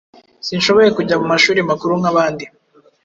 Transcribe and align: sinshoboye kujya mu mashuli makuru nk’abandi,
sinshoboye 0.45 0.89
kujya 0.97 1.15
mu 1.21 1.25
mashuli 1.31 1.61
makuru 1.69 1.93
nk’abandi, 2.01 2.45